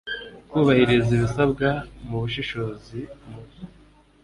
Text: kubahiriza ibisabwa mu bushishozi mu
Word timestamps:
kubahiriza 0.49 1.11
ibisabwa 1.17 1.67
mu 2.07 2.17
bushishozi 2.23 2.99
mu 3.29 3.39